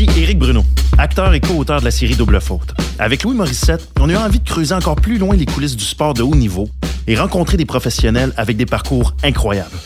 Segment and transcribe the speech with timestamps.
[0.00, 0.64] Ici Éric Bruno,
[0.96, 2.72] acteur et co-auteur de la série Double Faute.
[2.98, 5.84] Avec Louis Morissette, on a eu envie de creuser encore plus loin les coulisses du
[5.84, 6.70] sport de haut niveau
[7.06, 9.76] et rencontrer des professionnels avec des parcours incroyables.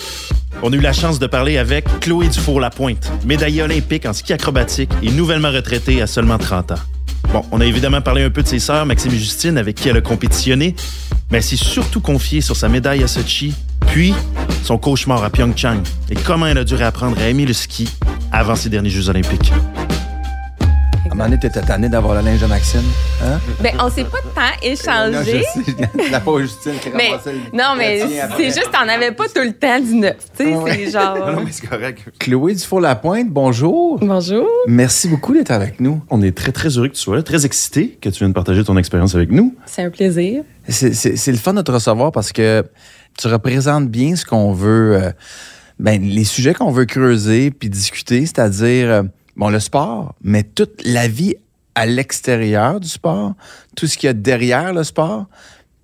[0.63, 4.93] On a eu la chance de parler avec Chloé Dufour-Lapointe, médaillée olympique en ski acrobatique
[5.03, 6.81] et nouvellement retraitée à seulement 30 ans.
[7.33, 9.89] Bon, on a évidemment parlé un peu de ses sœurs, Maxime et Justine, avec qui
[9.89, 10.77] elle a compétitionné,
[11.33, 13.53] mais elle s'est surtout confiée sur sa médaille à Sochi,
[13.89, 14.15] puis
[14.63, 17.89] son cauchemar à Pyeongchang et comment elle a dû réapprendre à aimer le ski
[18.31, 19.53] avant ses derniers Jeux olympiques.
[21.15, 22.83] Un moment donné, t'étais tanné d'avoir la linge de Maxime.
[23.23, 23.39] Hein?
[23.63, 25.13] Ben, on s'est pas tant échangé.
[25.13, 26.11] Non, je sais.
[26.11, 29.27] La pauvre Justine qui Mais, ramassait le- non, mais le c'est juste, t'en avais pas
[29.29, 30.17] tout le temps du neuf.
[30.37, 30.73] Tu sais, Ah ouais.
[30.75, 31.17] c'est genre.
[31.33, 32.01] Non, mais c'est correct.
[32.19, 34.01] Chloé Dufour-Lapointe, bonjour.
[34.01, 34.49] Bonjour.
[34.67, 36.03] Merci beaucoup d'être avec nous.
[36.11, 38.65] On est très, très heureux que tu sois là, très excité que tu viennes partager
[38.65, 39.55] ton expérience avec nous.
[39.67, 40.43] C'est un plaisir.
[40.69, 42.65] C'est- C'est c'est le fun de te recevoir parce que
[43.17, 45.11] tu représentes bien ce qu'on veut, euh,
[45.79, 49.03] ben, les sujets qu'on veut creuser puis discuter, c'est-à-dire, euh,
[49.37, 51.35] bon, le sport, mais toute la vie
[51.75, 53.35] à l'extérieur du sport,
[53.77, 55.27] tout ce qu'il y a derrière le sport,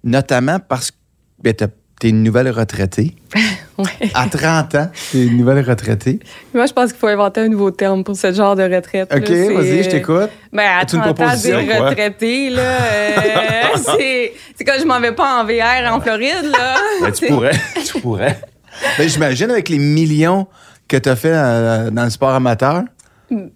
[0.05, 0.97] notamment parce que
[1.43, 1.67] ben, tu
[2.07, 3.15] es une nouvelle retraitée.
[3.79, 4.11] Ouais.
[4.13, 6.21] À 30 ans, tu es une nouvelle retraitée.
[6.53, 9.11] Moi, je pense qu'il faut inventer un nouveau terme pour ce genre de retraite.
[9.11, 10.31] OK, vas-y, je euh, t'écoute.
[10.53, 13.63] Ben, à As-tu une 30 ans, proposition, dire retraité, là, euh,
[13.99, 16.77] c'est, c'est quand je m'en vais pas en VR en Floride, là.
[17.01, 17.59] Ben, tu pourrais.
[17.83, 18.39] tu pourrais.
[18.99, 20.47] Ben, J'imagine avec les millions
[20.87, 22.83] que tu as fait euh, dans le sport amateur.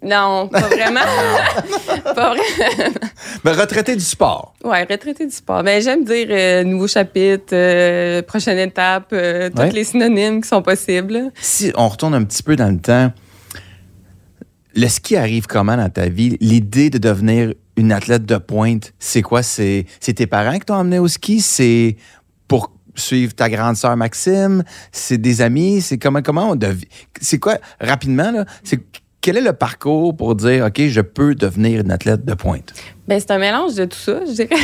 [0.02, 1.00] Non, pas vraiment.
[2.14, 2.94] pas vraiment.
[3.42, 4.54] Ben, retraité du sport.
[4.62, 5.62] Ouais, retraité du sport.
[5.62, 10.62] Ben, j'aime dire euh, nouveau chapitre, euh, prochaine étape, euh, tous les synonymes qui sont
[10.62, 11.30] possibles.
[11.40, 13.12] Si on retourne un petit peu dans le temps,
[14.76, 16.36] le ski arrive comment dans ta vie?
[16.40, 19.42] L'idée de devenir une athlète de pointe, c'est quoi?
[19.42, 21.40] C'est c'est tes parents qui t'ont emmené au ski?
[21.40, 21.96] C'est
[22.48, 24.62] pour suivre ta grande sœur Maxime?
[24.92, 25.80] C'est des amis?
[25.80, 26.84] C'est comment, comment on dev-
[27.20, 28.44] C'est quoi, rapidement, là?
[28.62, 28.80] C'est
[29.24, 32.74] quel est le parcours pour dire, OK, je peux devenir une athlète de pointe?
[33.06, 34.48] Ben, c'est un mélange de tout ça, je dirais.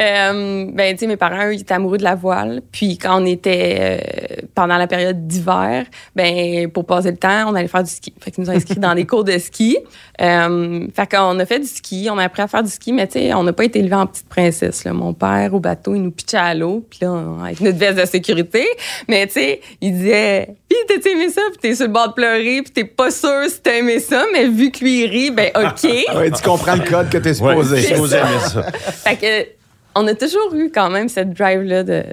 [0.00, 2.60] Euh, ben, tu sais, mes parents, eux, ils étaient amoureux de la voile.
[2.70, 5.84] Puis, quand on était euh, pendant la période d'hiver,
[6.14, 8.12] ben, pour passer le temps, on allait faire du ski.
[8.20, 9.76] Fait qu'ils nous ont inscrits dans des cours de ski.
[10.20, 13.06] Euh, fait qu'on a fait du ski, on a appris à faire du ski, mais
[13.06, 14.84] tu sais, on n'a pas été élevés en petite princesse.
[14.84, 14.92] Là.
[14.92, 17.98] Mon père, au bateau, il nous pitchait à l'eau, puis là, on- avec notre veste
[17.98, 18.66] de sécurité.
[19.08, 22.12] Mais tu sais, il disait, puis t'as aimé ça, puis t'es sur le bord de
[22.14, 25.30] pleurer, puis t'es pas sûr si t'as aimé ça, mais vu que lui il rit,
[25.30, 25.90] ben, OK.
[26.16, 28.16] Ouais, tu comprends le code que tu supposé.
[28.16, 28.62] ça.
[28.72, 29.48] Fait que,
[29.94, 32.04] on a toujours eu quand même cette drive-là de,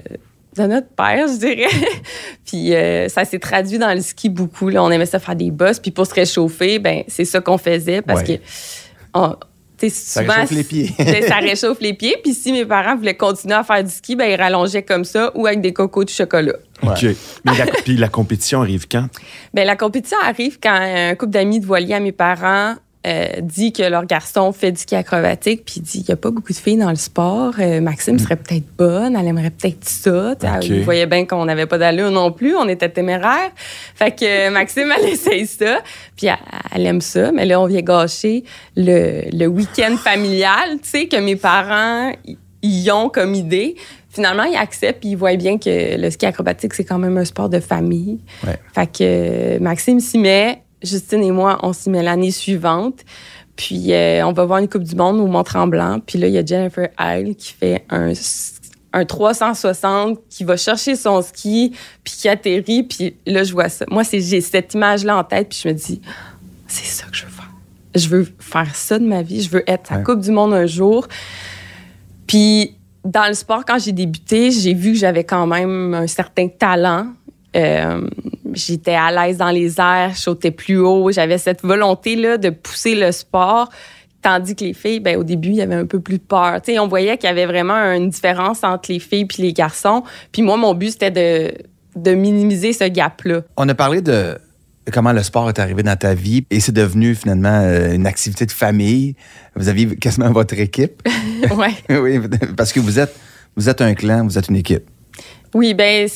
[0.56, 1.68] de notre père, je dirais.
[2.46, 4.68] puis euh, ça s'est traduit dans le ski beaucoup.
[4.68, 4.82] Là.
[4.82, 5.78] On aimait ça faire des bosses.
[5.78, 8.38] Puis pour se réchauffer, ben c'est ça qu'on faisait parce Ouais.
[8.38, 8.42] que
[9.14, 9.36] on-
[9.78, 10.90] Ça réchauffe les pieds.
[11.28, 12.16] ça réchauffe les pieds.
[12.24, 15.30] Puis si mes parents voulaient continuer à faire du ski, ben ils rallongeaient comme ça
[15.34, 16.54] ou avec des cocos de chocolat.
[16.82, 17.04] OK.
[17.44, 19.06] Mais la, puis la compétition arrive quand?
[19.54, 22.74] Ben, la compétition arrive quand un couple d'amis de voilier à mes parents
[23.06, 26.16] euh, dit que leur garçon fait du ski acrobatique, puis il dit il n'y a
[26.16, 27.54] pas beaucoup de filles dans le sport.
[27.58, 30.34] Euh, Maxime serait peut-être bonne, elle aimerait peut-être ça.
[30.40, 30.64] Tu sais, Ok.
[30.68, 33.50] Il voyait bien qu'on n'avait pas d'allure non plus, on était téméraires.
[33.94, 35.78] Fait que euh, Maxime, elle essaye ça,
[36.16, 36.36] puis elle,
[36.74, 38.44] elle aime ça, mais là, on vient gâcher
[38.76, 42.12] le, le week-end familial, tu sais, que mes parents
[42.62, 43.76] y- ont comme idée.
[44.08, 47.24] Finalement, ils acceptent, puis ils voient bien que le ski acrobatique, c'est quand même un
[47.26, 48.18] sport de famille.
[48.46, 48.56] Ouais.
[48.74, 53.00] Fait que Maxime s'y met, Justine et moi, on s'y met l'année suivante.
[53.56, 56.00] Puis euh, on va voir une Coupe du Monde au Mont-Tremblant.
[56.00, 58.12] Puis là, il y a Jennifer Isle qui fait un,
[58.92, 61.72] un 360, qui va chercher son ski,
[62.04, 62.82] puis qui atterrit.
[62.82, 63.86] Puis là, je vois ça.
[63.90, 66.00] Moi, c'est, j'ai cette image-là en tête, puis je me dis,
[66.66, 67.50] c'est ça que je veux faire.
[67.94, 69.40] Je veux faire ça de ma vie.
[69.42, 70.02] Je veux être à Ouais.
[70.02, 71.08] Coupe du Monde un jour.
[72.26, 76.48] Puis dans le sport, quand j'ai débuté, j'ai vu que j'avais quand même un certain
[76.48, 77.06] talent.
[77.54, 78.08] Euh,
[78.52, 81.10] j'étais à l'aise dans les airs, je sautais plus haut.
[81.10, 83.68] J'avais cette volonté-là de pousser le sport.
[84.22, 86.60] Tandis que les filles, ben, au début, il y avait un peu plus peur.
[86.60, 89.52] Tu sais, on voyait qu'il y avait vraiment une différence entre les filles et les
[89.52, 90.02] garçons.
[90.32, 91.54] Puis moi, mon but, c'était de,
[91.94, 93.42] de minimiser ce gap-là.
[93.56, 94.36] On a parlé de
[94.92, 98.46] comment le sport est arrivé dans ta vie et c'est devenu finalement euh, une activité
[98.46, 99.14] de famille.
[99.54, 101.02] Vous aviez quasiment votre équipe.
[101.56, 101.74] ouais.
[102.00, 102.20] oui,
[102.56, 103.14] parce que vous êtes,
[103.56, 104.84] vous êtes un clan, vous êtes une équipe.
[105.54, 106.08] Oui, ben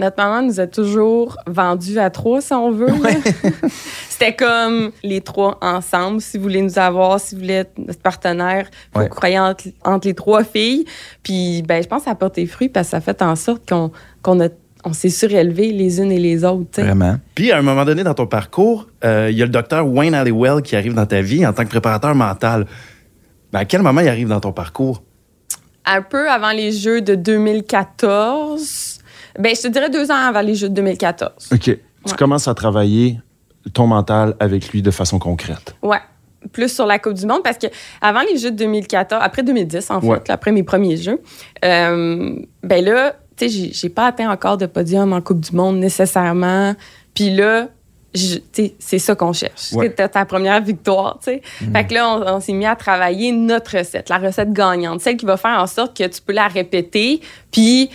[0.00, 2.88] notre maman nous a toujours vendus à trois, si on veut.
[4.08, 6.20] C'était comme les trois ensemble.
[6.20, 9.08] Si vous voulez nous avoir, si vous voulez être notre partenaire, faut Ouais.
[9.08, 10.84] croire entre, entre les trois filles.
[11.22, 13.36] Puis, ben, je pense que ça a porté fruit parce que ça a fait en
[13.36, 13.90] sorte qu'on
[14.22, 14.48] qu'on a
[14.82, 16.80] on s'est surélevés les unes et les autres.
[16.80, 17.16] Vraiment.
[17.34, 20.14] Puis, à un moment donné dans ton parcours, euh, il y a le docteur Wayne
[20.14, 22.64] Halliwell qui arrive dans ta vie en tant que préparateur mental.
[23.52, 25.02] Ben, à quel moment il arrive dans ton parcours?
[25.84, 28.89] Un peu avant les Jeux de 2014.
[29.38, 31.50] Ben, je te dirais deux ans avant les Jeux de 2014.
[31.52, 31.60] OK.
[32.06, 33.18] Tu commences à travailler
[33.74, 35.74] ton mental avec lui de façon concrète.
[35.82, 35.98] Ouais.
[36.52, 37.66] plus sur la Coupe du Monde parce que
[38.00, 40.30] avant les Jeux de 2014, après 2010 en fait, Ouais.
[40.30, 41.20] après mes premiers Jeux,
[41.62, 45.76] euh, ben là, tu sais, j'ai- pas atteint encore de podium en Coupe du Monde
[45.76, 46.74] nécessairement.
[47.14, 47.68] Puis là,
[48.14, 49.72] je- tu sais, c'est ça qu'on cherche.
[49.74, 49.88] Ouais.
[49.88, 51.42] C'était ta première victoire, tu sais.
[51.72, 55.18] Fait que là, on, on s'est mis à travailler notre recette, la recette gagnante, celle
[55.18, 57.20] qui va faire en sorte que tu peux la répéter,
[57.52, 57.90] puis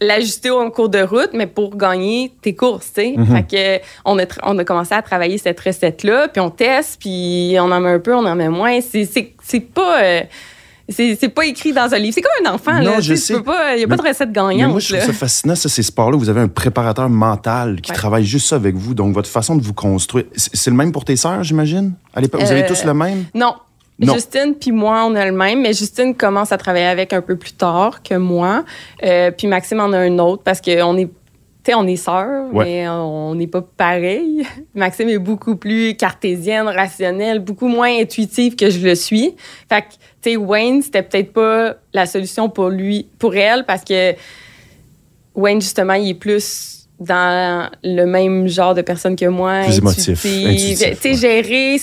[0.00, 3.14] l'ajuster au cours de route, mais pour gagner tes courses, tu sais.
[3.30, 3.42] Fait
[3.80, 7.70] que on a, on a commencé à travailler cette recette-là, puis on teste, puis on
[7.70, 8.80] en met un peu, on en met moins.
[8.80, 10.02] C'est- C'est c'est pas...
[10.02, 10.20] euh,
[10.88, 12.14] c'est c'est pas écrit dans un livre.
[12.14, 13.00] C'est comme un enfant, Non, là.
[13.00, 13.34] je sais.
[13.34, 15.06] Il n'y a pas de recette gagnante, moi, je trouve là.
[15.06, 16.16] ça fascinant, ça, ces sports-là.
[16.16, 17.96] Vous avez un préparateur mental qui Ouais.
[17.96, 18.94] travaille juste ça avec vous.
[18.94, 20.24] Donc, votre façon de vous construire.
[20.34, 21.92] C'est c'est le même pour tes sœurs, j'imagine?
[22.14, 23.26] À l'époque, vous avez Euh, tous le même?
[23.34, 23.54] Non.
[24.06, 24.14] Non.
[24.14, 27.36] Justine puis moi, on a le même, mais Justine commence à travailler avec un peu
[27.36, 28.64] plus tard que moi.
[29.04, 31.12] Euh, puis Maxime en a un autre parce qu'on est, tu
[31.66, 32.64] sais, on est sœurs, Ouais.
[32.64, 34.46] mais on n'est pas pareil.
[34.74, 39.34] Maxime est beaucoup plus cartésienne, rationnelle, beaucoup moins intuitive que je le suis.
[39.68, 39.86] Fait que,
[40.22, 44.14] tu sais, Wayne, c'était peut-être pas la solution pour lui, pour elle, parce que
[45.34, 49.62] Wayne, justement, il est plus dans le même genre de personne que moi.
[49.64, 50.48] Plus émotif, intuitive.
[50.48, 51.16] intuitif, Tu sais, ouais.
[51.42, 51.76] gérer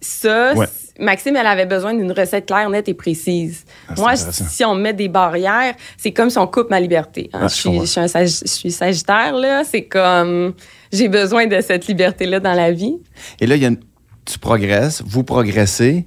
[0.00, 0.54] ça.
[0.54, 0.66] Ouais.
[1.00, 3.64] Maxime, elle avait besoin d'une recette claire, nette et précise.
[3.88, 7.30] Ah, moi, si on met des barrières, c'est comme si on coupe ma liberté.
[7.32, 7.40] hein.
[7.42, 7.84] Ah, je, suis, comprends.
[7.84, 9.62] je suis un sag- je suis sagittaire, là.
[9.64, 10.54] C'est comme...
[10.92, 12.96] J'ai besoin de cette liberté-là dans la vie.
[13.40, 13.80] Et là, il y a une-
[14.26, 16.06] tu progresses, vous progressez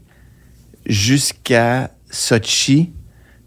[0.85, 2.91] jusqu'à Sochi.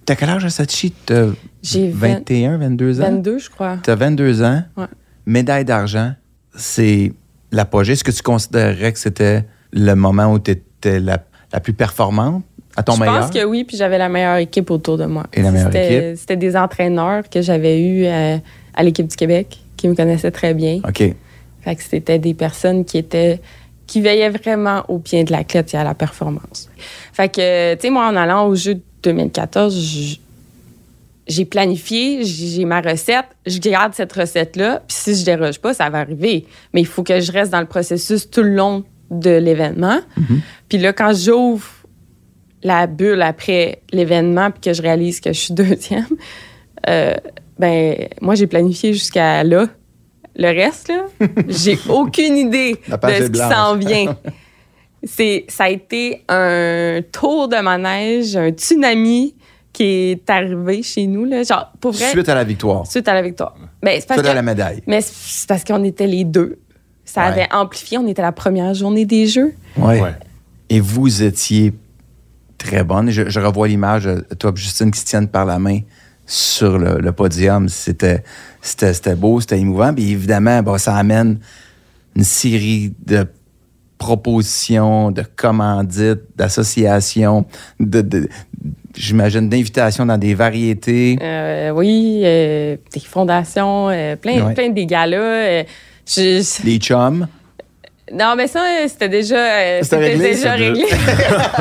[0.05, 0.93] T'as quel âge à Sochi?
[1.07, 1.27] T'as
[1.63, 3.05] J'ai 20 21, 22 ans?
[3.05, 3.79] 22, je crois.
[3.83, 4.87] T'as 22 ans, Ouais.
[5.27, 6.13] médaille d'argent,
[6.57, 7.13] c'est
[7.53, 7.93] l'apogée.
[7.93, 11.19] Est-ce que tu considérerais que c'était le moment où tu étais la,
[11.53, 12.43] la plus performante
[12.77, 13.21] à ton je meilleur?
[13.21, 15.27] pense que oui, puis j'avais la meilleure équipe autour de moi.
[15.33, 18.37] Et la meilleure C'était- C'était des entraîneurs que j'avais eus euh,
[18.75, 20.81] à l'équipe du Québec qui me connaissaient très bien.
[20.87, 21.03] OK.
[21.63, 23.41] Fait que c'était des personnes qui étaient
[23.87, 26.69] qui veillaient vraiment au bien de l'athlète et à la performance.
[27.15, 30.21] Fait que, tu sais, moi, en allant au jeu de 2014, j-
[31.27, 35.73] j'ai planifié, j'ai j'ai ma recette, je garde cette recette-là, puis si je déroge pas,
[35.73, 36.45] ça va arriver.
[36.75, 40.01] Mais il faut que je reste dans le processus tout le long de l'événement.
[40.69, 41.67] Puis là, quand j'ouvre
[42.63, 46.07] la bulle après l'événement, puis que je réalise que je suis deuxième,
[46.89, 47.15] euh,
[47.59, 49.67] ben, moi, j'ai planifié jusqu'à là.
[50.37, 51.07] Le reste, là,
[51.49, 54.17] j'ai aucune idée de ce qui s'en vient.
[55.05, 59.35] C'est, ça a été un tour de manège, un tsunami
[59.73, 61.25] qui est arrivé chez nous.
[61.25, 61.45] Là.
[61.45, 62.85] Genre, pour vrai, Suite à la victoire.
[62.87, 63.55] suite à la victoire.
[63.81, 64.83] Ben, c'est parce Suite à que- la médaille.
[64.89, 66.59] mais c'est parce qu'on était les deux.
[67.09, 67.27] Ça Ouais.
[67.29, 67.97] avait amplifié.
[67.99, 69.55] On était la première journée des Jeux.
[69.79, 70.01] Ouais.
[70.01, 70.13] Ouais.
[70.69, 71.73] Et vous étiez
[72.59, 73.09] très bonne.
[73.11, 75.81] Je, je revois l'image de toi et Justine qui se tiennent par la main
[76.27, 77.69] sur le, le podium.
[77.71, 78.23] C'était,
[78.61, 79.95] c'était, c'était beau, c'était émouvant.
[79.95, 81.39] Puis évidemment, bon, ça amène
[82.15, 83.27] une série de
[83.97, 87.45] propositions, de commandites, d'associations,
[87.81, 88.29] de, de-
[88.97, 91.19] j'imagine d'invitations dans des variétés.
[91.23, 94.55] Euh, oui, euh, des fondations, euh, plein, Ouais.
[94.55, 95.17] plein de.
[95.17, 95.63] Euh,
[96.09, 97.29] je- je- Les chums?
[98.13, 100.87] non, mais ça, c'était déjà, euh, C'était réglé, déjà réglé.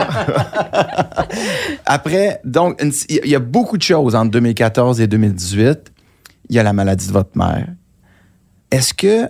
[1.86, 5.92] Après, donc, il y a beaucoup de choses entre 2014 et 2018.
[6.50, 7.68] Il y a la maladie de votre mère.
[8.72, 9.30] Est-ce que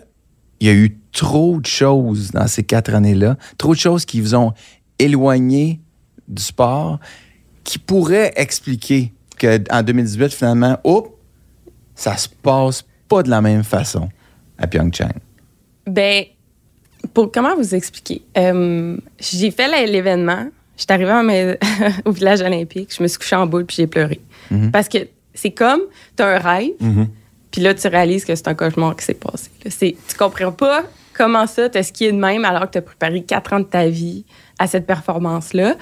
[0.59, 4.21] il y a eu trop de choses dans ces quatre années-là, trop de choses qui
[4.21, 4.53] vous ont
[4.99, 5.79] éloigné
[6.27, 6.99] du sport,
[7.63, 11.09] qui pourraient expliquer qu'en 2018, finalement, oups,
[11.95, 14.09] ça se passe pas de la même façon?
[14.57, 15.11] À Pyeongchang?
[15.85, 16.25] Ben,
[17.13, 18.21] pour comment vous expliquer?
[18.37, 20.47] Euh, j'ai fait l'événement.
[20.77, 21.55] J'étais arrivée à mes-
[22.05, 22.93] au village olympique.
[22.95, 24.19] Je me suis couchée en boule puis j'ai pleuré.
[24.51, 24.71] Mhm.
[24.71, 24.99] Parce que
[25.33, 25.81] c'est comme,
[26.15, 27.07] tu as un rêve, Mhm.
[27.51, 29.49] puis là, tu réalises que c'est un cauchemar qui s'est passé.
[30.07, 30.83] Tu comprends pas
[31.13, 33.65] comment ça, tu as skié de même alors que tu as préparé quatre ans de
[33.65, 34.23] ta vie
[34.59, 35.75] à cette performance-là.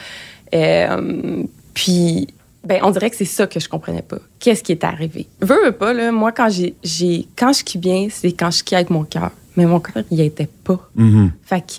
[0.54, 2.28] Euh, puis,
[2.66, 4.18] ben, on dirait que c'est ça que je comprenais pas.
[4.40, 5.28] Qu'est-ce qui est arrivé?
[5.42, 8.58] Veux, veux pas, là, moi, quand, j'ai, j'ai, quand je skie bien, c'est quand je
[8.58, 9.32] skie avec mon cœur.
[9.56, 10.80] Mais mon cœur, il était pas.
[10.96, 11.32] Mhm.
[11.44, 11.74] Fait que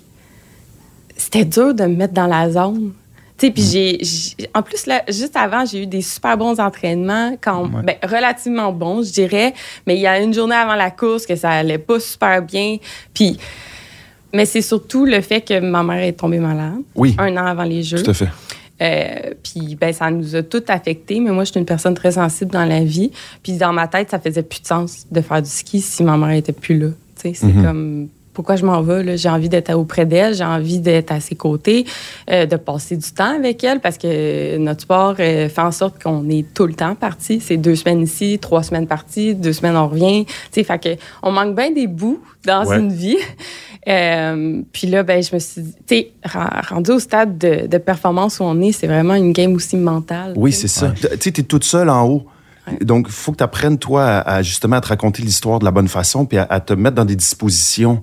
[1.16, 2.92] c'était dur de me mettre dans la zone.
[3.38, 3.52] Tu sais, Mm.
[3.54, 7.64] puis j'ai, j'ai- En plus, là, juste avant, j'ai eu des super bons entraînements, quand,
[7.64, 7.82] Ouais.
[7.84, 9.52] ben, relativement bons, je dirais.
[9.86, 12.78] Mais il y a une journée avant la course que ça allait pas super bien.
[13.12, 13.36] Puis.
[14.32, 17.62] Mais c'est surtout le fait que ma mère est tombée malade Oui, un an avant
[17.62, 18.02] les Jeux.
[18.02, 18.28] tout à fait.
[18.82, 22.12] Euh, puis ben, ça nous a tout affectés, mais moi, je suis une personne très
[22.12, 23.10] sensible dans la vie.
[23.42, 26.16] Puis dans ma tête, ça faisait plus de sens de faire du ski si ma
[26.18, 26.88] mère était plus là.
[27.20, 27.64] Tu sais, c'est Mhm.
[27.64, 29.16] comme pourquoi je m'en vais.
[29.16, 31.86] J'ai envie d'être auprès d'elle, j'ai envie d'être à ses côtés,
[32.30, 36.00] euh, de passer du temps avec elle parce que notre sport euh, fait en sorte
[36.02, 37.40] qu'on est tout le temps parti.
[37.40, 40.26] C'est deux semaines ici, trois semaines parties, deux semaines on revient.
[40.52, 40.90] Tu fait que
[41.22, 42.78] on manque bien des bouts dans Ouais.
[42.78, 43.16] une vie.
[43.88, 47.68] Euh, puis là, ben, je me suis dit, tu sais, ren- rendu au stade de,
[47.68, 50.32] de performance où on est, c'est vraiment une game aussi mentale.
[50.36, 50.92] Oui, c'est ça.
[51.00, 52.26] Tu sais, t'es toute seule en haut.
[52.66, 52.78] Ouais.
[52.84, 55.64] Donc, il faut que tu apprennes, toi, à, à justement à te raconter l'histoire de
[55.64, 58.00] la bonne façon, puis à, à te mettre dans des dispositions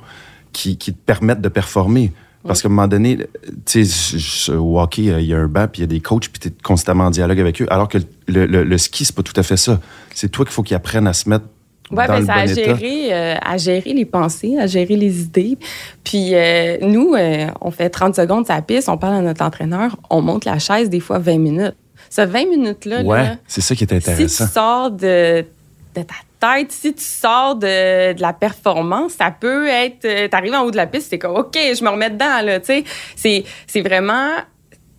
[0.51, 2.11] qui, qui te permettent de performer.
[2.45, 3.19] Parce qu'à un moment donné,
[3.65, 6.01] tu sais, au hockey, euh, il y a un banc, puis il y a des
[6.01, 7.67] coachs, puis tu es constamment en dialogue avec eux.
[7.69, 9.79] Alors que le, le- le ski, c'est pas tout à fait ça.
[10.13, 11.45] C'est toi qu'il faut qu'ils apprennent à se mettre
[11.89, 12.53] dans ben, le ça bon a état.
[12.55, 15.57] géré, euh, à gérer les pensées, à gérer les idées.
[16.03, 19.95] Puis euh, nous, euh, on fait 30 secondes la piste, on parle à notre entraîneur,
[20.09, 21.75] on monte la chaise des fois 20 minutes.
[22.15, 24.47] Ce 20 minutes-là, Ouais, là, c'est ça qui est si tu intéressant.
[24.47, 25.41] sors de,
[25.95, 26.13] de ta
[26.57, 30.05] tête, si tu sors de, de la performance, ça peut être...
[30.05, 32.59] euh, T'arrives en haut de la piste, c'est comme, OK, je me remets dedans, là,
[32.59, 32.83] tu sais.
[33.15, 34.27] C'est, c'est vraiment...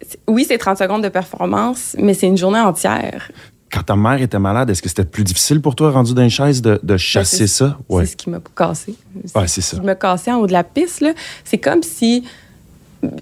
[0.05, 3.31] c'est- Oui, c'est 30 secondes de performance, mais c'est une journée entière.
[3.73, 6.31] Quand ta mère était malade, est-ce que c'était plus difficile pour toi, rendu dans une
[6.31, 7.79] chaise, de, de chasser c'est- ça?
[7.89, 8.07] Ouais.
[8.07, 8.95] C'est ce qui m'a cassé.
[9.37, 9.77] Ouais, c'est ça.
[9.77, 11.01] Je me cassais en haut de la piste.
[11.01, 11.13] là.
[11.45, 12.25] C'est comme si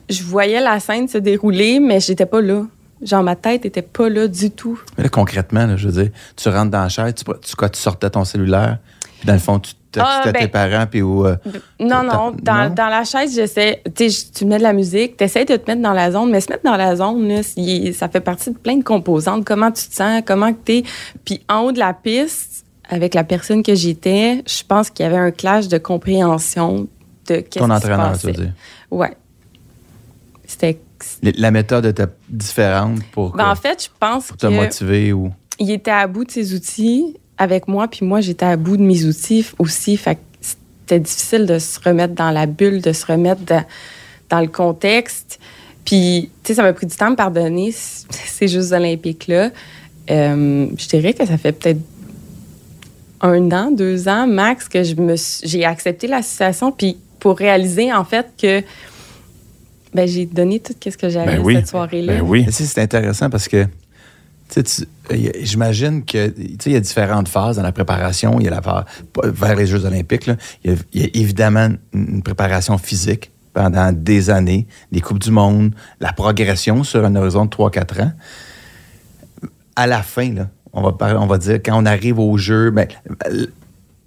[0.09, 2.63] je voyais la scène se dérouler, mais j'étais pas là.
[3.03, 4.81] Genre, ma tête était pas là du tout.
[4.97, 7.69] Mais là, concrètement, là, je veux dire, tu rentres dans la chaise, tu, tu, quoi,
[7.69, 8.79] tu sortais ton cellulaire,
[9.19, 11.37] puis dans le fond, tu textais Ah, ben- tes parents, puis où, euh,
[11.81, 12.33] Non, non.
[12.43, 12.75] Dans, non?
[12.75, 13.83] dans la chaise, j'essaie.
[13.95, 16.41] Tu tu mets de la musique, tu essaies de te mettre dans la zone, mais
[16.41, 17.43] se mettre dans la zone, là,
[17.93, 19.45] ça fait partie de plein de composantes.
[19.45, 20.83] Comment tu te sens, comment tu es.
[21.25, 25.07] Puis en haut de la piste, avec la personne que j'étais, je pense qu'il y
[25.07, 26.87] avait un clash de compréhension
[27.29, 28.45] de qu'est-ce ton qui se entraîneur, tu veux passait.
[28.45, 28.53] dire?
[28.91, 29.17] Ouais.
[30.47, 30.81] C'était.
[31.23, 35.13] La méthode était différente pour, Ben, que- en fait, je pense pour te que motiver
[35.13, 35.31] ou.
[35.59, 38.83] il était à bout de ses outils avec moi, puis moi, j'étais à bout de
[38.83, 39.97] mes outils aussi.
[39.97, 43.65] Fait que c'était difficile de se remettre dans la bulle, de se remettre dans,
[44.31, 45.39] dans le contexte.
[45.85, 47.73] Puis, tu sais, ça m'a pris du temps de pardonner
[48.11, 49.51] ces Jeux olympiques-là.
[50.11, 51.81] Euh, je dirais que ça fait peut-être
[53.21, 57.39] un an, deux ans max que je me suis- j'ai accepté la situation, puis pour
[57.39, 58.63] réaliser, en fait, que
[59.95, 61.57] ben, j'ai donné tout ce que j'avais Ben oui.
[61.57, 62.15] cette soirée-là.
[62.15, 62.47] Ben oui.
[62.51, 63.67] C'est intéressant parce que
[65.41, 68.39] j'imagine que tu sais, il y a différentes phases dans la préparation.
[68.41, 68.85] Il y a la phase
[69.25, 70.31] vers les Jeux Olympiques.
[70.65, 75.19] Il, y a, il y a évidemment une préparation physique pendant des années, les Coupes
[75.19, 78.13] du Monde, la progression sur un horizon de 3-4 ans.
[79.77, 82.71] À la fin, là, on, va parler, on va dire, quand on arrive aux Jeux,
[82.71, 82.89] ben,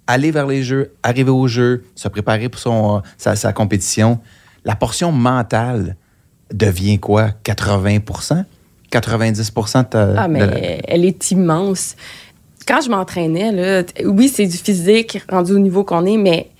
[0.06, 4.20] aller vers les Jeux, arriver aux Jeux, se préparer pour son, sa, sa compétition,
[4.66, 5.96] la portion mentale
[6.52, 7.30] devient quoi?
[7.44, 8.44] 80%
[8.92, 10.58] 90% de ta- Ah, mais de la-
[10.88, 11.96] elle est immense.
[12.68, 16.50] Quand je m'entraînais, là, oui, c'est du physique rendu au niveau qu'on est, mais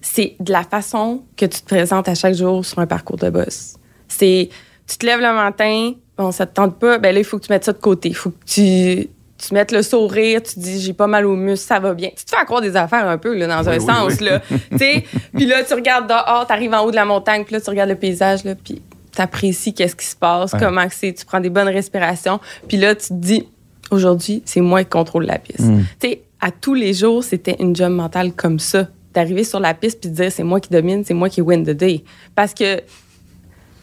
[0.00, 3.30] c'est de la façon que tu te présentes à chaque jour sur un parcours de
[3.30, 3.74] boss.
[4.08, 4.48] C'est,
[4.86, 7.46] tu te lèves le matin, bon, ça te tente pas, ben là, il faut que
[7.46, 8.08] tu mettes ça de côté.
[8.10, 9.08] Il faut que tu,
[9.38, 12.08] tu mettes le sourire, tu te dis, j'ai pas mal aux muscles, ça va bien.
[12.16, 14.26] Tu te fais croire des affaires un peu, là, dans un oui, sens, oui.
[14.26, 14.40] là.
[14.70, 17.60] Tu sais, puis là, tu regardes dehors, t'arrives en haut de la montagne, puis là,
[17.60, 18.80] tu regardes le paysage, là, puis
[19.14, 20.58] t'apprécies qu'est-ce qui se passe, Ouais.
[20.60, 23.46] comment c'est, tu prends des bonnes respirations, puis là, tu te dis,
[23.90, 25.60] aujourd'hui, c'est moi qui contrôle la piste.
[25.60, 25.84] Mm.
[26.00, 28.88] Tu sais, à tous les jours, c'était une job mentale comme ça.
[29.14, 31.64] D'arriver sur la piste puis de dire, c'est moi qui domine, c'est moi qui win
[31.64, 32.04] the day.
[32.34, 32.82] Parce que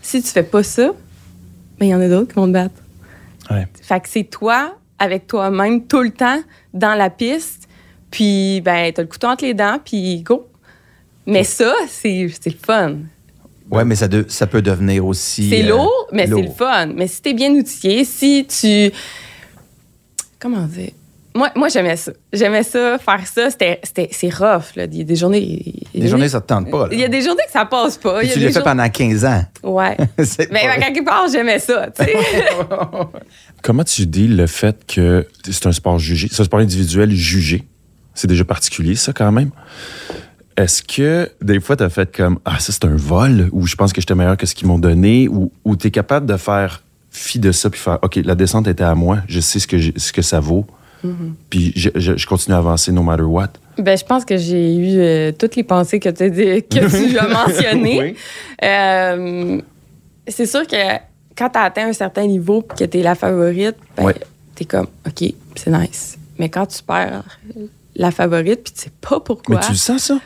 [0.03, 0.91] si tu fais pas ça,
[1.79, 2.75] ben, il y en a d'autres qui vont te battre.
[3.49, 3.67] Ouais.
[3.81, 6.41] Fait que c'est toi, avec toi-même, tout le temps,
[6.73, 7.67] dans la piste,
[8.11, 10.47] puis ben, t'as le couteau entre les dents, puis go.
[11.25, 12.97] Mais ça, c'est le fun.
[13.71, 15.49] Ouais, mais ça, de- ça peut devenir aussi.
[15.49, 16.87] C'est euh, lourd, mais c'est le fun.
[16.87, 18.91] Mais si t'es bien outillé, si tu.
[20.39, 20.91] Comment dire?
[21.35, 22.11] Moi, moi j'aimais ça.
[22.31, 23.49] J'aimais ça, faire ça.
[23.49, 24.75] C'était, c'était, c'est rough.
[24.75, 24.85] Là.
[24.85, 25.73] Il y a des journées.
[25.95, 26.87] Des journées, ça te tente pas.
[26.87, 26.93] là.
[26.93, 28.19] Il y a des journées que ça passe pas.
[28.19, 29.43] Puis Il y a tu l'as fait jour- pendant 15 ans.
[29.63, 29.97] Ouais.
[30.17, 31.87] Mais pas- à quelque part, j'aimais ça.
[33.61, 37.63] Comment tu dis le fait que c'est un sport jugé, c'est un sport individuel jugé?
[38.13, 39.49] C'est déjà particulier, ça, quand même.
[40.55, 43.75] Est-ce que des fois, tu as fait comme Ah, ça, c'est un vol, ou je
[43.75, 46.37] pense que j'étais meilleur que ce qu'ils m'ont donné, ou, ou tu es capable de
[46.37, 49.65] faire fi de ça, puis faire OK, la descente était à moi, je sais ce
[49.67, 50.65] que, ce que ça vaut,
[51.49, 53.49] puis je, je- je continue à avancer no matter what.
[53.77, 57.17] Ben, je pense que j'ai eu euh, toutes les pensées que, t'as dit- que tu
[57.19, 57.99] as mentionnées.
[57.99, 58.15] Oui.
[58.63, 59.61] Euh,
[60.27, 60.75] c'est sûr que
[61.35, 64.15] quand tu as atteint un certain niveau et que tu es la favorite, ben, Ouais.
[64.55, 66.17] tu es comme, OK, c'est nice.
[66.39, 67.23] Mais quand tu perds
[67.95, 69.55] la favorite puis tu sais pas pourquoi.
[69.57, 70.19] Mais tu le sens, ça?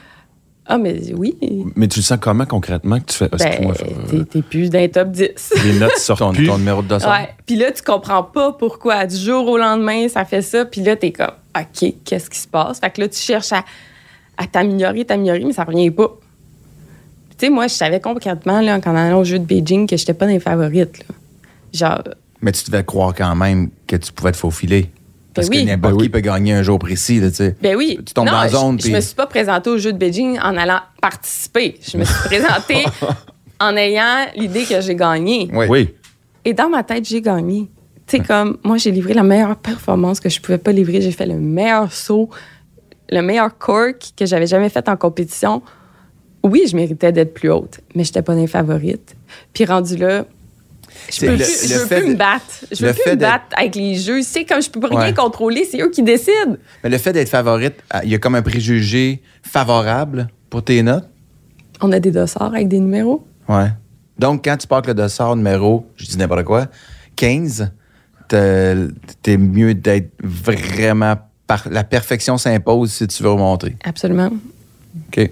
[0.69, 1.35] Ah, mais oui.
[1.75, 3.29] Mais tu le sens comment concrètement que tu fais?
[3.29, 3.71] Ben,
[4.09, 5.53] t'es- t'es plus les top 10.
[5.63, 7.09] les notes sortent ton, numéro de dossier.
[7.09, 7.29] Ouais.
[7.45, 9.05] Puis là, tu comprends pas pourquoi.
[9.05, 10.65] Du jour au lendemain, ça fait ça.
[10.65, 12.79] Puis là, t'es comme, OK, qu'est-ce qui se passe?
[12.79, 13.63] Fait que là, tu cherches à,
[14.37, 16.11] à t'améliorer, t'améliorer, mais ça revient pas.
[17.37, 19.95] Tu sais, moi, je savais concrètement, là, quand on allait au jeu de Beijing, que
[19.95, 20.99] j'étais pas dans les favorites.
[20.99, 21.15] Là.
[21.73, 22.03] Genre,
[22.41, 24.89] Mais tu devais croire quand même que tu pouvais te faufiler.
[25.37, 25.63] Parce Ben oui.
[25.65, 26.09] que n'importe Ben qui oui.
[26.09, 27.55] peut gagner un jour précis, là, tu sais.
[27.61, 27.97] Ben oui.
[28.05, 29.93] Tu tombes Non, dans la je- zone, Je, puis- me suis pas présentée au jeu
[29.93, 31.77] de Beijing en allant participer.
[31.81, 32.83] Je me suis présentée
[33.59, 35.49] en ayant l'idée que j'ai gagné.
[35.53, 35.65] Oui.
[35.69, 35.89] Oui.
[36.45, 37.69] Et dans ma tête, j'ai gagné.
[38.05, 41.01] Tu sais, comme moi, j'ai livré la meilleure performance que je pouvais pas livrer.
[41.01, 42.29] J'ai fait le meilleur saut,
[43.09, 45.61] le meilleur cork que j'avais jamais fait en compétition.
[46.43, 49.15] Oui, je méritais d'être plus haute, mais j'étais pas dans les favorites.
[49.53, 50.25] Puis rendu là,
[51.11, 52.65] je peux, le- plus, je le veux plus de- me battre.
[52.71, 54.21] Je veux plus me battre avec les jeux.
[54.21, 55.13] C'est comme je peux rien Ouais.
[55.13, 56.57] contrôler, c'est eux qui décident.
[56.83, 60.81] Mais le fait d'être favorite, ah, il y a comme un préjugé favorable pour tes
[60.83, 61.07] notes?
[61.81, 63.25] On a des dossards avec des numéros.
[63.47, 63.67] Ouais.
[64.19, 66.67] Donc, quand tu pars avec le dossard numéro, je dis n'importe quoi,
[67.15, 67.71] 15,
[68.27, 68.75] t'es
[69.21, 71.15] t'es mieux d'être vraiment.
[71.45, 73.77] Par, la perfection s'impose si tu veux remonter.
[73.85, 74.29] Absolument.
[75.07, 75.31] OK.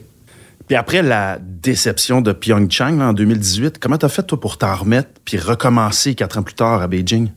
[0.67, 4.75] Puis après la déception de Pyeongchang là, en 2018, comment t'as fait, toi, pour t'en
[4.75, 7.29] remettre puis recommencer quatre ans plus tard à Beijing?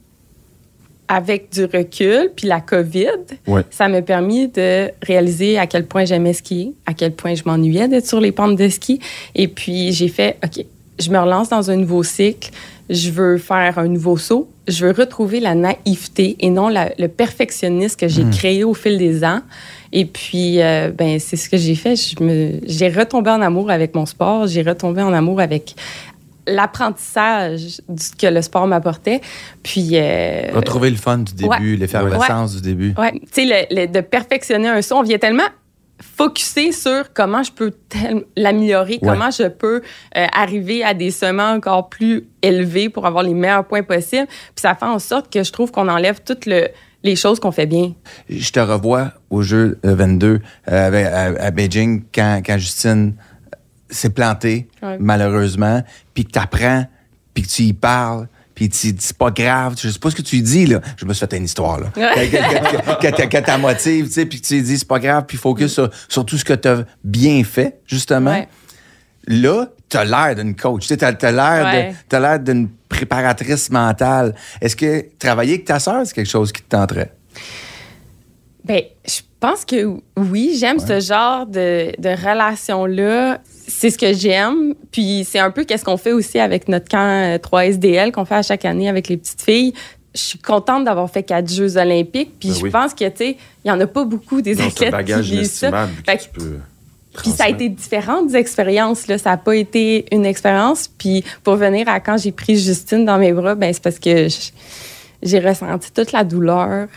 [1.11, 3.07] avec du recul, puis la COVID,
[3.47, 3.63] Ouais.
[3.71, 7.89] ça m'a permis de réaliser à quel point j'aimais skier, à quel point je m'ennuyais
[7.89, 9.01] d'être sur les pentes de ski.
[9.35, 10.63] Et puis, j'ai fait, OK,
[10.99, 12.51] je me relance dans un nouveau cycle,
[12.91, 17.09] je veux faire un nouveau saut, je veux retrouver la naïveté et non la- le
[17.09, 19.41] perfectionnisme que j'ai créé au fil des ans.
[19.93, 21.95] Et puis, euh, ben, c'est ce que j'ai fait.
[22.67, 25.75] J'ai retombé en amour avec mon sport, j'ai retombé en amour avec
[26.47, 27.81] l'apprentissage
[28.19, 29.21] que le sport m'apportait.
[29.63, 31.77] Puis, euh, Retrouver le fun du début, ouais.
[31.77, 32.95] l'effervescence du début.
[32.99, 35.49] Ouais, tu sais, le- le- de perfectionner un son, on vient tellement
[36.01, 37.73] focusser sur comment je peux
[38.37, 39.09] l'améliorer, Ouais.
[39.09, 39.83] comment je peux
[40.17, 44.27] euh, arriver à des sommets encore plus élevés pour avoir les meilleurs points possibles.
[44.29, 46.69] Puis ça fait en sorte que je trouve qu'on enlève toutes le-
[47.09, 47.95] les choses qu'on fait bien.
[48.31, 53.15] Je te revois au jeu euh, 22 euh, avec- à, à Beijing quand, quand Justine
[53.91, 54.97] s'est plantée, Ouais.
[55.01, 55.83] malheureusement,
[56.15, 56.87] puis que tu apprends,
[57.35, 60.17] puis que tu y parles, puis tu dis c'est pas grave, je sais pas ce
[60.17, 60.81] que tu dis, là.
[60.97, 61.91] Je me suis fait une histoire, là.
[61.95, 65.91] Que- t'a- motive, tu sais, puis que tu dis c'est pas grave, puis focus sur,
[66.09, 68.33] sur tout ce que tu as bien fait, justement.
[68.33, 68.49] Ouais.
[69.29, 70.87] Là, tu as l'air d'une coach.
[70.87, 71.89] Tu as, l'air Ouais.
[71.91, 74.35] de- t'as l'air d'une préparatrice mentale.
[74.61, 77.13] Est-ce que travailler avec ta sœur, c'est quelque chose qui te tenterait?
[78.65, 79.87] Ben, je pense que
[80.17, 83.39] oui, j'aime ce genre de, de relation-là.
[83.67, 84.75] C'est ce que j'aime.
[84.91, 86.99] Puis c'est un peu qu'est-ce qu'on fait aussi avec notre camp
[87.35, 89.73] euh, 3SDL qu'on fait à chaque année avec les petites filles.
[90.15, 92.33] Je suis contente d'avoir fait quatre Jeux olympiques.
[92.41, 92.71] Puis Ben je oui.
[92.71, 93.31] pense que, tu sais,
[93.65, 95.69] il n'y en a pas beaucoup des Non, athlètes qui vivent ça.
[95.69, 96.57] inestimable que Fait tu peux
[97.23, 99.07] Puis ça a été différentes expériences.
[99.07, 99.19] Là.
[99.19, 100.89] Ça n'a pas été une expérience.
[100.89, 104.29] Puis pour venir à quand j'ai pris Justine dans mes bras, ben, c'est parce que
[105.23, 106.89] j'ai ressenti toute la douleur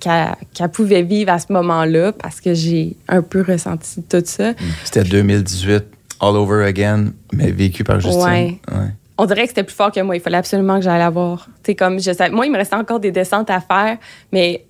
[0.00, 4.52] qu'elle pouvait vivre à ce moment-là parce que j'ai un peu ressenti tout ça.
[4.84, 5.84] C'était 2018,
[6.20, 8.20] all over again, mais vécu par Justine.
[8.22, 8.58] Ouais.
[8.70, 8.88] Ouais.
[9.16, 10.16] On dirait que c'était plus fort que moi.
[10.16, 11.48] Il fallait absolument que j'aille la voir.
[11.64, 13.96] C'est comme je savais- moi, il me restait encore des descentes à faire,
[14.32, 14.64] mais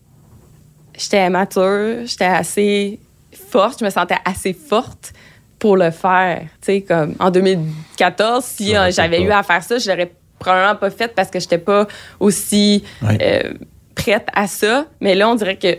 [0.96, 3.00] j'étais mature, j'étais assez
[3.54, 5.12] forte, je me sentais assez forte
[5.60, 6.40] pour le faire.
[6.60, 10.74] Tu sais, comme en 2014, si euh, j'avais eu à faire ça, je l'aurais probablement
[10.74, 11.86] pas fait parce que j'étais pas
[12.18, 13.18] aussi Ouais.
[13.22, 13.52] euh,
[13.94, 14.86] prête à ça.
[15.00, 15.78] Mais là, on dirait que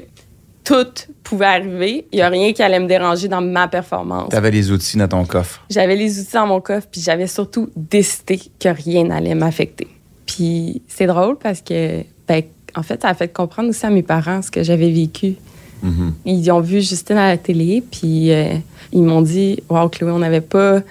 [0.63, 0.87] tout
[1.21, 2.07] pouvait arriver.
[2.13, 4.29] Il y a rien qui allait me déranger dans ma performance.
[4.29, 5.61] Tu avais les outils dans ton coffre.
[5.69, 9.87] J'avais les outils dans mon coffre, puis j'avais surtout décidé que rien n'allait m'affecter.
[10.25, 12.41] Puis c'est drôle parce que, ben,
[12.75, 15.35] en fait, ça a fait comprendre aussi à mes parents ce que j'avais vécu.
[15.83, 16.13] Mhm.
[16.25, 18.55] Ils ont vu Justine à la télé, puis euh,
[18.91, 20.81] ils m'ont dit Waouh, Chloé, on n'avait pas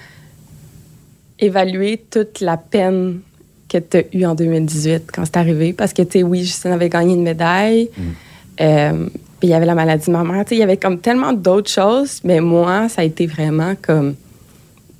[1.39, 3.21] évalué toute la peine
[3.69, 5.73] que tu as eue en 2018 quand c'est arrivé.
[5.73, 7.91] Parce que, tu sais, oui, Justine avait gagné une médaille,
[8.61, 9.07] euh,
[9.41, 10.45] puis il y avait la maladie de ma mère.
[10.45, 13.75] Tu sais, il y avait comme tellement d'autres choses, mais moi, ça a été vraiment
[13.81, 14.15] comme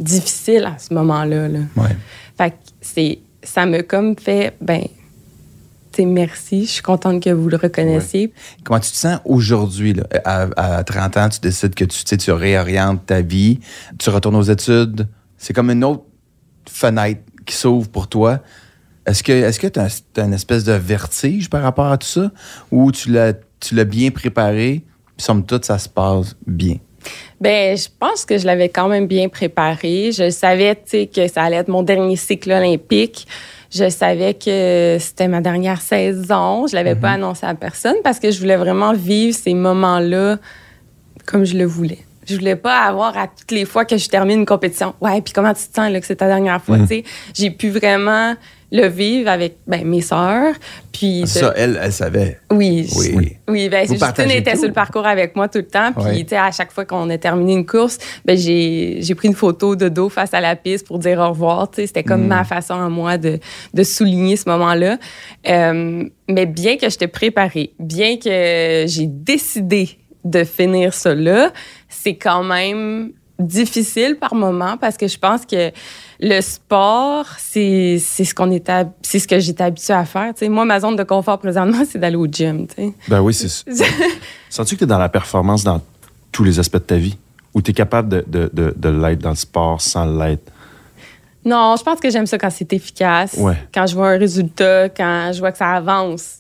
[0.01, 1.49] difficile à ce moment-là.
[1.49, 1.61] Là.
[1.77, 1.97] Ouais.
[2.37, 4.83] Fait que c'est, ça me comme fait, ben,
[6.01, 8.33] merci, je suis contente que vous le reconnaissiez.
[8.65, 9.95] Comment tu te sens aujourd'hui?
[10.25, 13.61] À, à 30 ans, tu décides que tu, tu réorientes ta vie,
[13.99, 15.09] tu retournes aux études.
[15.39, 16.05] C'est comme une autre
[16.69, 18.41] fenêtre qui s'ouvre pour toi.
[19.07, 22.31] Est-ce que est-ce que tu as, une espèce de vertige par rapport à tout ça?
[22.71, 24.83] Ou tu l'as, bien préparé,
[25.17, 26.77] puis somme toute, ça se passe bien?
[27.39, 30.11] Ben, je pense que je l'avais quand même bien préparé.
[30.13, 33.27] Je savais, que ça allait être mon dernier cycle olympique.
[33.75, 36.69] Je savais que c'était ma dernière saison.
[36.69, 40.39] Je l'avais pas annoncé à personne parce que je voulais vraiment vivre ces moments-là
[41.27, 41.99] comme je le voulais.
[42.27, 44.95] Je voulais pas avoir à toutes les fois que je termine une compétition.
[45.01, 47.05] Ouais, puis comment tu te sens là, que c'est ta dernière fois, tu sais?
[47.35, 48.35] J'ai pu vraiment
[48.73, 50.55] le vivre avec ben, mes sœurs.
[50.91, 52.41] Puis de- Ça, elle, elle savait.
[52.51, 53.13] oui, Oui.
[53.15, 53.37] oui.
[53.49, 54.59] oui ben, Justine était tout.
[54.61, 55.93] sur le parcours avec moi tout le temps.
[55.93, 59.35] Puis, sais, à chaque fois qu'on a terminé une course, ben, j'ai j'ai pris une
[59.35, 61.71] photo de dos face à la piste pour dire au revoir.
[61.71, 62.07] Tu sais, C'était Mm.
[62.07, 63.39] comme ma façon à moi de,
[63.75, 64.99] de souligner ce moment-là.
[65.49, 71.53] Euh, mais bien que j'étais préparée, bien que j'ai décidé de finir ça là,
[71.89, 75.71] c'est quand même difficile par moment parce que je pense que
[76.21, 78.49] le sport, c'est ce qu'on
[79.03, 80.33] c'est ce que j'étais habituée à faire.
[80.35, 82.67] Tu sais, moi, ma zone de confort présentement, c'est d'aller au gym.
[82.69, 82.93] tu sais.
[83.09, 83.85] Ben oui, c'est ça.
[84.49, 85.81] Sens-tu que tu es dans la performance dans
[86.31, 87.17] tous les aspects de ta vie?
[87.55, 90.51] Ou tu es capable de, de, de, de l'être dans le sport sans l'être?
[91.45, 93.57] Non, je pense que j'aime ça quand c'est efficace, Ouais.
[93.75, 96.37] quand je vois un résultat, quand je vois que ça avance.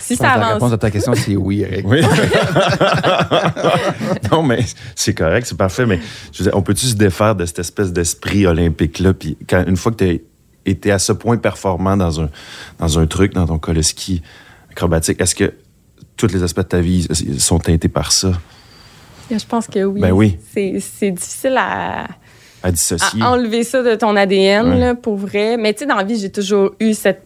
[0.00, 1.86] Si ça que La avance, réponse à ta question, c'est oui, Eric.
[1.88, 2.00] Oui.
[4.30, 4.60] non, mais
[4.94, 5.86] c'est correct, c'est parfait.
[5.86, 6.00] Mais
[6.32, 9.14] je veux dire, on peut-tu se défaire de cette espèce d'esprit olympique-là?
[9.14, 12.28] Puis quand, une fois que tu as été à ce point performant dans un,
[12.78, 14.22] dans un truc, dans ton cas, le ski
[14.70, 15.54] acrobatique, est-ce que
[16.16, 17.06] tous les aspects de ta vie
[17.38, 18.32] sont teintés par ça,
[19.30, 20.00] je pense que oui.
[20.00, 20.38] Ben oui.
[20.54, 22.06] C'est c'est difficile à,
[22.62, 23.20] à dissocier?
[23.20, 24.78] à enlever ça de ton ADN, Ouais.
[24.78, 25.56] là, pour vrai.
[25.56, 27.25] Mais tu sais, dans la vie, j'ai toujours eu cette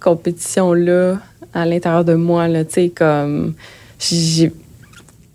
[0.00, 1.18] compétition-là
[1.54, 3.54] à l'intérieur de moi, là, tu sais, comme...
[3.98, 4.48] Qu'est-ce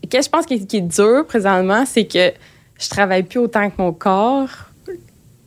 [0.10, 2.32] que je pense qui, qui est dur présentement, c'est que
[2.80, 4.50] je travaille plus autant que mon corps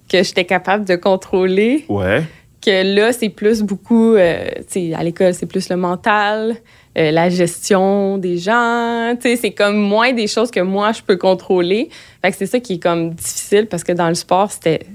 [0.08, 1.84] que j'étais capable de contrôler.
[1.88, 2.22] Ouais.
[2.64, 6.56] que là, c'est plus beaucoup, euh, tu sais, à l'école, c'est plus le mental,
[6.96, 11.02] euh, la gestion des gens, tu sais, c'est comme moins des choses que moi, je
[11.02, 11.90] peux contrôler.
[12.22, 14.86] Fait que c'est ça qui est comme difficile parce que dans le sport, c'était,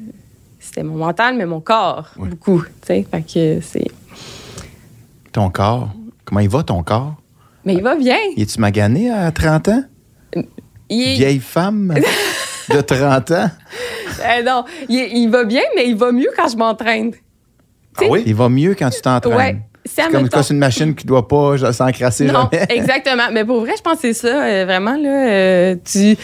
[0.59, 2.29] c'était mon mental, mais mon corps, Ouais.
[2.29, 3.05] beaucoup, tu sais.
[3.11, 3.87] Fait que c'est...
[5.31, 5.89] Ton corps?
[6.25, 7.15] Comment il va, ton corps?
[7.65, 8.17] Mais il va bien.
[8.37, 9.83] Es-tu magané à 30 ans?
[10.89, 11.93] Il, Vieille femme
[12.73, 13.49] de 30 ans?
[14.21, 17.11] euh, non, il, il va bien, mais il va mieux quand je m'entraîne.
[17.97, 18.23] Ah oui?
[18.25, 19.35] Il va mieux quand tu t'entraînes.
[19.37, 19.61] Ouais.
[19.85, 22.65] C'est comme c'est une machine qui ne doit pas s'encrasser Non, jamais.
[22.69, 23.23] exactement.
[23.31, 24.43] Mais pour vrai, je pense que c'est ça.
[24.45, 26.15] euh, vraiment, là, euh, tu...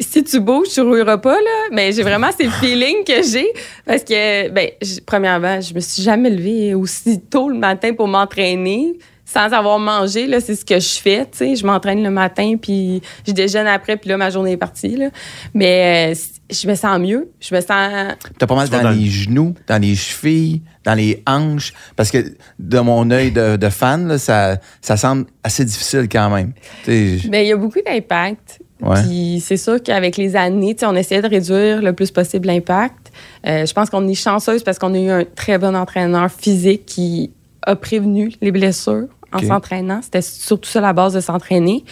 [0.00, 1.68] Si tu bouges, tu rouleras pas, là.
[1.72, 3.48] Mais j'ai vraiment ces feelings que j'ai.
[3.86, 4.70] Parce que, ben,
[5.06, 10.26] premièrement, je me suis jamais levée aussi tôt le matin pour m'entraîner sans avoir mangé.
[10.26, 11.56] Là, c'est ce que je fais, tu sais.
[11.56, 15.10] Je m'entraîne le matin, puis je déjeune après, puis là, ma journée est partie, là.
[15.52, 17.30] Mais euh, je me sens mieux.
[17.40, 18.14] Je me sens...
[18.38, 21.74] T'as pas mal dans dans le- les genoux, dans les chevilles, dans les hanches?
[21.94, 22.18] Parce que
[22.58, 26.52] de mon œil de, de fan, là, ça, ça semble assez difficile quand même.
[26.84, 28.60] Tu sais, Ben, il y a beaucoup d'impact.
[28.80, 29.02] Ouais.
[29.02, 33.12] Puis c'est sûr qu'avec les années, on essayait de réduire le plus possible l'impact.
[33.46, 36.86] Euh, je pense qu'on est chanceuse parce qu'on a eu un très bon entraîneur physique
[36.86, 40.00] qui a prévenu les blessures en s'entraînant.
[40.02, 41.84] C'était surtout ça la base de s'entraîner.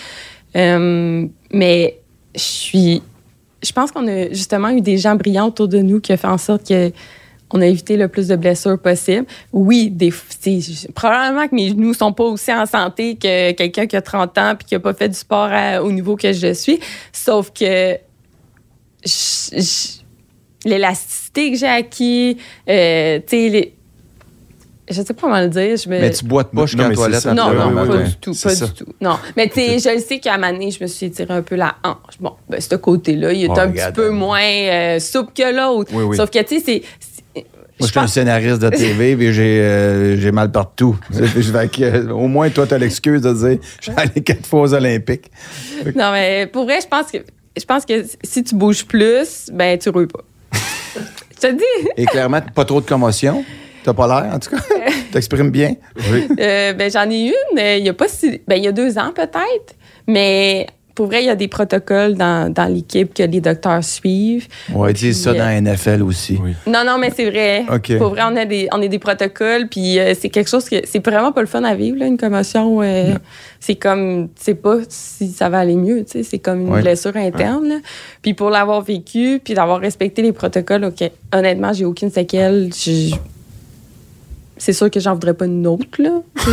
[0.57, 1.99] Euh, mais
[2.35, 3.03] je suis.
[3.63, 6.29] Je pense qu'on a justement eu des gens brillants autour de nous qui ont fait
[6.29, 6.93] en sorte que
[7.53, 9.25] on a évité le plus de blessures possible.
[9.53, 10.13] Oui, des,
[10.95, 14.55] probablement que mes genoux sont pas aussi en santé que quelqu'un qui a 30 ans
[14.59, 16.81] puis qui a pas fait du sport à- au niveau que je suis.
[17.13, 17.97] Sauf que
[20.65, 22.37] l'élasticité que j'ai acquis,
[22.69, 23.73] euh, tu sais, les-
[24.89, 25.77] je sais pas comment le dire.
[25.77, 26.01] Je me...
[26.01, 28.05] mais tu boites pas jusqu'à la toilette Non, non, pas ouais.
[28.05, 28.67] du tout, pas ça.
[28.67, 28.87] du tout.
[29.01, 31.33] Non, mais tu sais, je le sais qu'à un moment donné, je me suis étiré
[31.35, 32.19] un peu la hanche.
[32.21, 35.55] Bon, ben, ce côté-là, il est Oh, un regarde, petit peu moins euh, souple que
[35.57, 35.91] l'autre.
[35.95, 36.17] Oui, oui.
[36.17, 36.83] Sauf que, tu sais, c'est...
[37.79, 40.97] Moi, je je suis un scénariste de TV et j'ai euh, j'ai mal partout.
[41.11, 44.47] vais que, euh, au moins, toi, tu as l'excuse de dire je suis allé quatre
[44.47, 45.31] fois aux Olympiques.
[45.95, 47.19] Non, mais pour vrai, je pense que
[47.59, 50.21] je pense que si tu bouges plus, ben tu roules pas.
[51.35, 51.89] je te dis.
[51.97, 53.45] Et clairement, pas trop de commotion?
[53.85, 54.63] T'as pas l'air, en tout cas?
[55.13, 55.75] T'exprimes bien?
[56.11, 56.27] Oui.
[56.41, 57.59] Euh, ben j'en ai une.
[57.59, 59.75] euh, Il y a pas si, ben il y a deux ans peut-être,
[60.09, 64.49] mais pour vrai, il y a des protocoles dans, dans l'équipe que les docteurs suivent.
[64.75, 66.39] Ouais, ils disent ça dans la NFL aussi.
[66.43, 66.55] Oui.
[66.67, 67.65] Non, non, mais c'est vrai.
[67.73, 67.97] OK.
[67.99, 70.77] Pour vrai, on a des, on a des protocoles, puis euh, c'est quelque chose que
[70.85, 72.81] c'est vraiment pas le fun à vivre, là, une commotion.
[72.83, 73.15] euh,
[73.61, 76.71] c'est comme, tu sais pas si ça va aller mieux, tu sais, c'est comme une
[76.73, 76.81] Ouais.
[76.83, 77.81] blessure interne.
[78.23, 82.71] Puis pour l'avoir vécu, puis d'avoir respecté les protocoles, ok, honnêtement, j'ai aucune séquelle.
[82.75, 83.15] Je-
[84.59, 86.23] C'est sûr que j'en voudrais pas une autre, là.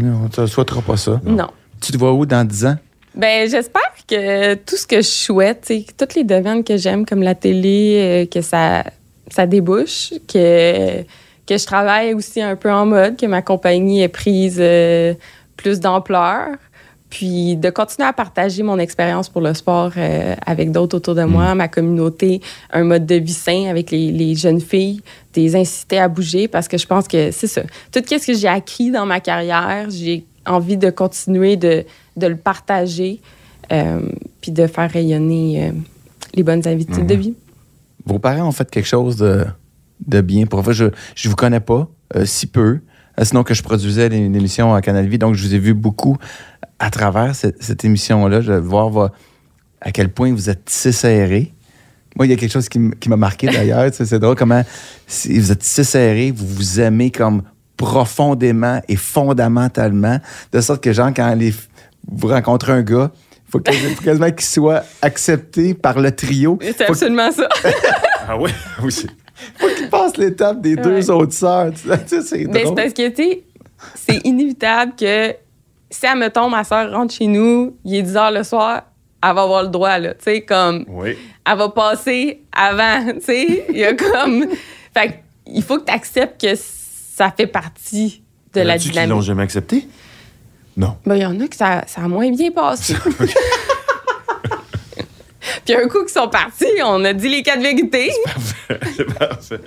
[0.00, 1.20] Non, tu ne souhaiteras pas ça.
[1.24, 1.46] non.
[1.80, 2.76] Tu te vois où dans 10 ans?
[3.14, 7.36] Ben, j'espère que tout ce que je souhaite, toutes les domaines que j'aime, comme la
[7.36, 8.84] télé, euh, que ça,
[9.28, 11.02] ça débouche, que,
[11.46, 15.14] que je travaille aussi un peu en mode, que ma compagnie ait prise euh,
[15.56, 16.56] plus d'ampleur,
[17.08, 21.22] puis de continuer à partager mon expérience pour le sport euh, avec d'autres autour de
[21.22, 22.40] moi, ma communauté,
[22.72, 25.00] un mode de vie sain avec les, les jeunes filles,
[25.34, 27.62] des inciter à bouger parce que je pense que c'est ça.
[27.92, 31.84] Tout ce que j'ai acquis dans ma carrière, j'ai envie de continuer de,
[32.16, 33.20] de le partager.
[33.72, 34.00] Euh,
[34.42, 35.72] puis de faire rayonner euh,
[36.34, 37.34] les bonnes habitudes de vie.
[38.04, 39.46] Vos parents ont fait quelque chose de,
[40.06, 40.44] de bien.
[40.44, 40.90] Pour vrai, je ne
[41.30, 42.80] vous connais pas, euh, si peu.
[43.22, 46.18] Sinon que je produisais une émission à Canal Vie, donc je vous ai vu beaucoup
[46.78, 48.42] à travers cette, cette émission-là.
[48.42, 49.12] Je vais voir va-
[49.80, 51.54] à quel point vous êtes si serré.
[52.16, 53.88] Moi, il y a quelque chose qui, m'a marqué d'ailleurs.
[53.94, 54.62] C'est drôle comment
[55.06, 57.44] si vous êtes si serré, vous vous aimez comme
[57.78, 60.18] profondément et fondamentalement,
[60.52, 61.54] de sorte que, genre, quand les-
[62.10, 63.10] vous rencontrez un gars,
[63.46, 66.58] il faut quasi- faut quasiment qu'il soit accepté par le trio.
[66.62, 67.48] C'est absolument ça.
[68.26, 68.50] Ah ouais?
[68.82, 69.08] Oui, c'est.
[69.58, 71.72] faut qu'il passe l'étape des deux autres sœurs.
[71.74, 72.74] Tu sais, tu sais, c'est Mais c'est drôle.
[72.74, 73.42] parce que, tu sais,
[73.94, 75.34] c'est inévitable que
[75.90, 78.84] si, admettons, ma soeur rentre chez nous, il est 10 heures le soir,
[79.22, 80.14] elle va avoir le droit, là.
[80.14, 81.18] Tu sais, comme, Oui.
[81.46, 83.66] elle va passer avant, tu sais.
[83.68, 84.46] Il y a comme.
[84.94, 85.12] Fait que
[85.46, 88.22] il faut que tu acceptes que ça fait partie
[88.54, 89.22] de la Qui l'ont dynamique.
[89.22, 89.86] jamais accepté?
[90.76, 90.96] Non.
[91.06, 92.94] Ben, il y en a que ça, ça a moins bien passé.
[95.64, 98.10] Puis un coup qu'ils sont partis, on a dit les quatre vérités.
[98.96, 99.60] c'est parfait.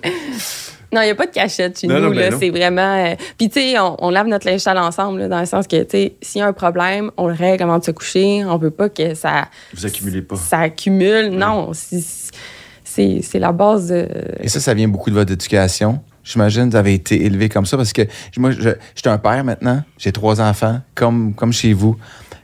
[0.94, 2.14] Non, il n'y a pas de cachette chez Non, nous.
[2.14, 2.34] ben.
[2.40, 3.06] C'est vraiment.
[3.06, 5.68] euh, Puis, tu sais, on, on lave notre linge sale ensemble, là, dans le sens
[5.68, 8.44] que, tu sais, s'il y a un problème, on le règle avant de se coucher.
[8.46, 9.48] On veut pas que ça.
[9.74, 10.36] Vous accumulez pas.
[10.36, 11.30] Ça accumule.
[11.30, 14.08] Non, c'est la base de.
[14.40, 16.00] Et ça, ça vient beaucoup de votre éducation?
[16.28, 18.02] J'imagine que vous avez été élevé comme ça parce que
[18.38, 19.82] moi, je, j'étais un père maintenant.
[19.98, 21.96] J'ai trois enfants, comme, comme chez vous.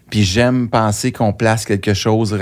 [0.10, 2.38] Puis j'aime penser qu'on place quelque chose,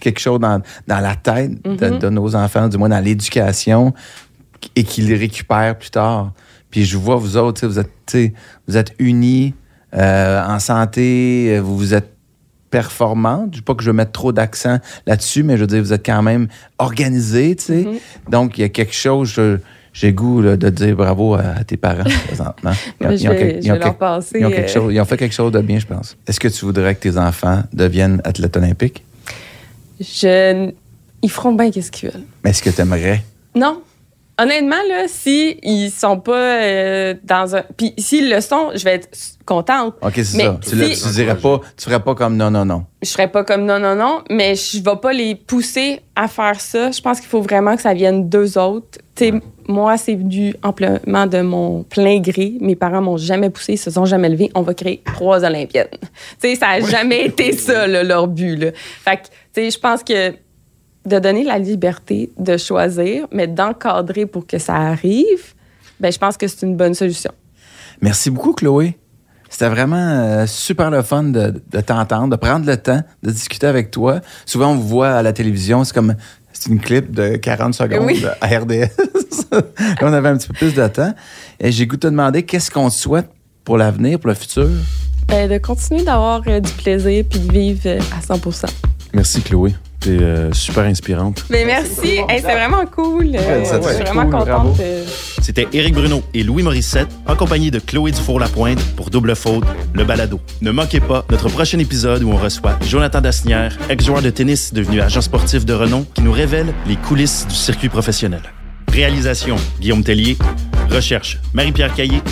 [0.00, 3.92] quelque chose dans, dans la tête de, de nos enfants, du moins dans l'éducation,
[4.76, 6.32] et qu'ils les récupèrent plus tard.
[6.70, 8.16] Puis je vois vous autres, vous êtes,
[8.68, 9.54] vous êtes unis,
[9.94, 12.14] euh, en santé, euh, vous vous êtes
[12.70, 13.48] performante.
[13.52, 16.04] Je veux pas que je mette trop d'accent là-dessus, mais je veux dire, vous êtes
[16.04, 17.86] quand même organisé, tu sais.
[18.30, 19.58] Donc, il y a quelque chose, je-
[19.92, 22.72] j'ai goût là, de dire bravo à, à tes parents présentement.
[24.78, 26.16] Ont- ils ont fait quelque chose de bien, je pense.
[26.26, 29.04] Est-ce que tu voudrais que tes enfants deviennent athlètes olympiques?
[30.00, 30.70] Je...
[31.22, 32.22] Ils feront bien qu'est-ce qu'ils veulent.
[32.44, 33.22] Mais est-ce que tu aimerais?
[33.56, 33.82] Non.
[34.40, 37.64] Honnêtement, là, si ils sont pas euh, dans un.
[37.76, 39.08] Puis s'ils le sont, je vais être
[39.44, 39.94] contente.
[40.00, 40.58] OK, c'est ça.
[40.62, 42.84] Tu, si- tu dirais pas, tu ferais pas comme non, non, non.
[43.02, 46.60] Je serais pas comme non, non, non, mais je vais pas les pousser à faire
[46.60, 46.90] ça.
[46.92, 48.98] Je pense qu'il faut vraiment que ça vienne d'eux autres.
[49.16, 49.32] Tu sais,
[49.66, 52.54] moi, c'est venu amplement de mon plein gré.
[52.60, 54.50] Mes parents m'ont jamais poussé, ils se sont jamais levés.
[54.54, 55.88] On va créer trois Olympiennes.
[56.40, 58.56] Tu sais, ça a jamais été ça, là, leur but.
[58.56, 58.70] Là.
[59.04, 60.32] Fait que, tu sais, je pense que
[61.08, 65.54] de donner la liberté de choisir, mais d'encadrer pour que ça arrive,
[66.00, 67.32] ben, je pense que c'est une bonne solution.
[68.00, 68.96] Merci beaucoup, Chloé.
[69.50, 73.66] C'était vraiment euh, super le fun de, de t'entendre, de prendre le temps de discuter
[73.66, 74.20] avec toi.
[74.44, 76.14] Souvent, on vous voit à la télévision, c'est comme
[76.52, 78.24] c'est une clip de 40 secondes Oui.
[78.40, 78.90] à RDS.
[79.52, 79.62] Là,
[80.02, 81.14] on avait un petit peu plus de temps.
[81.60, 83.28] Et j'ai goût de te demander qu'est-ce qu'on te souhaite
[83.64, 84.68] pour l'avenir, pour le futur?
[85.28, 88.64] Ben, de continuer d'avoir euh, du plaisir puis de vivre euh, à 100%
[89.14, 89.74] Merci, Chloé.
[90.08, 91.44] Euh, super inspirante.
[91.50, 93.36] Mais merci, Hey, c'est vraiment cool.
[93.36, 94.80] Euh, je suis vraiment cool, contente.
[94.80, 95.04] euh,
[95.42, 100.04] C'était Éric Bruno et Louis Morissette en compagnie de Chloé Dufour-Lapointe pour Double Faute, le
[100.04, 100.40] balado.
[100.62, 105.00] Ne manquez pas notre prochain épisode où on reçoit Jonathan Dasnière, ex-joueur de tennis devenu
[105.00, 108.42] agent sportif de renom, qui nous révèle les coulisses du circuit professionnel.
[108.92, 110.36] Réalisation, Guillaume Tellier.
[110.90, 112.22] Recherche, Marie-Pierre Caillé.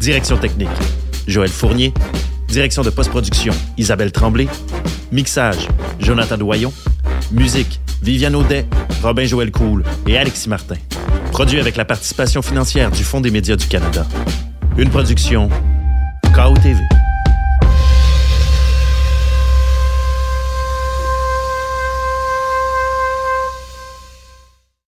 [0.00, 0.68] Direction technique,
[1.26, 1.92] Joël Fournier.
[2.48, 4.48] Direction de post-production, Isabelle Tremblay.
[5.12, 5.68] Mixage,
[6.00, 6.72] Jonathan Doyon.
[7.32, 8.66] Musique, Viviane Audet,
[9.02, 10.76] Robin Joël Cool et Alexis Martin.
[11.32, 14.06] Produit avec la participation financière du Fonds des médias du Canada.
[14.76, 15.48] Une production
[16.34, 16.97] KOTV.